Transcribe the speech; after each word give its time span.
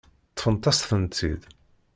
Ṭṭfent-as-tent-id. 0.31 1.41